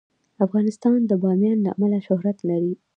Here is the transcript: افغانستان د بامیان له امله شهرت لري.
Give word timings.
افغانستان 0.45 0.99
د 1.05 1.11
بامیان 1.23 1.57
له 1.65 1.69
امله 1.75 1.99
شهرت 2.07 2.37
لري. 2.49 2.73